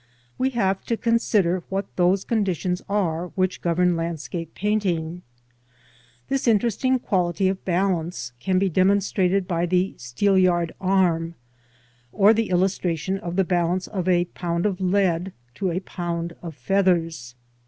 [0.39, 5.21] We have to consider what those conditions are which govern landscape painting.
[6.27, 11.35] This interesting quality of balance can be demonstrated by the steelyard arm,
[12.11, 17.35] or the illustration of the balance of a pound of Jead Jo^aj)(mnd of feat hers.